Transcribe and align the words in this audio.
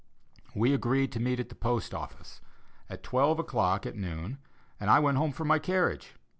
We 0.55 0.73
agreed 0.73 1.11
to 1.11 1.19
meet 1.19 1.39
at 1.39 1.49
the 1.49 1.53
post 1.53 1.93
office, 1.93 2.41
at 2.89 3.03
twelve 3.03 3.37
o'clock 3.37 3.85
at 3.85 3.95
noon, 3.95 4.39
and 4.79 4.89
I 4.89 4.97
went 4.97 5.17
home 5.19 5.31
for 5.31 5.45
my 5.45 5.59
carriage. 5.59 6.15